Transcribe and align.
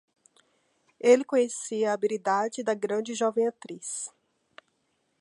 Ele 0.99 1.23
conhecia 1.23 1.91
a 1.91 1.93
habilidade 1.93 2.63
da 2.63 2.73
grande 2.73 3.13
jovem 3.13 3.47
atriz. 3.47 4.09